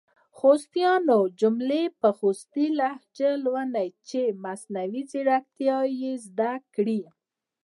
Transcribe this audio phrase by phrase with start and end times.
[0.37, 7.01] خوستیانو جملي په خوستې لهجه لولۍ چې مصنوعي ځیرکتیا یې زده کړې!